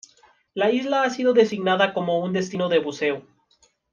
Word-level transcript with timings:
La 0.55 0.71
isla 0.71 1.03
ha 1.03 1.11
sido 1.11 1.31
designada 1.31 1.93
como 1.93 2.21
un 2.23 2.33
destino 2.33 2.69
de 2.69 2.79
buceo. 2.79 3.23